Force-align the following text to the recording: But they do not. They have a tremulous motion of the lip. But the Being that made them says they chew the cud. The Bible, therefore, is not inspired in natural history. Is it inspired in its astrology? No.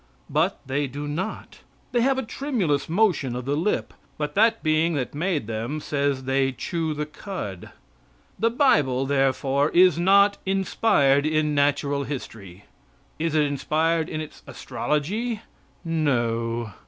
But 0.31 0.59
they 0.65 0.87
do 0.87 1.07
not. 1.07 1.59
They 1.91 2.01
have 2.01 2.17
a 2.17 2.23
tremulous 2.23 2.89
motion 2.89 3.35
of 3.35 3.45
the 3.45 3.55
lip. 3.55 3.93
But 4.17 4.33
the 4.33 4.55
Being 4.63 4.95
that 4.95 5.13
made 5.13 5.45
them 5.45 5.79
says 5.79 6.23
they 6.23 6.53
chew 6.53 6.95
the 6.95 7.05
cud. 7.05 7.69
The 8.39 8.49
Bible, 8.49 9.05
therefore, 9.05 9.69
is 9.69 9.99
not 9.99 10.39
inspired 10.43 11.27
in 11.27 11.53
natural 11.53 12.03
history. 12.05 12.65
Is 13.19 13.35
it 13.35 13.45
inspired 13.45 14.09
in 14.09 14.21
its 14.21 14.41
astrology? 14.47 15.41
No. 15.85 16.73